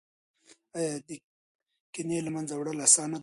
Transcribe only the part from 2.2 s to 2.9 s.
له منځه وړل